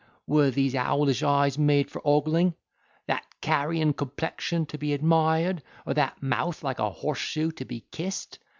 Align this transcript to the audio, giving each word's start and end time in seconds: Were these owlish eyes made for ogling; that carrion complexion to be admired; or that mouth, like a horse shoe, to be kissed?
Were 0.25 0.49
these 0.49 0.73
owlish 0.73 1.21
eyes 1.21 1.59
made 1.59 1.91
for 1.91 2.01
ogling; 2.03 2.55
that 3.05 3.23
carrion 3.39 3.93
complexion 3.93 4.65
to 4.65 4.77
be 4.79 4.95
admired; 4.95 5.61
or 5.85 5.93
that 5.93 6.23
mouth, 6.23 6.63
like 6.63 6.79
a 6.79 6.89
horse 6.89 7.19
shoe, 7.19 7.51
to 7.51 7.65
be 7.65 7.81
kissed? 7.91 8.39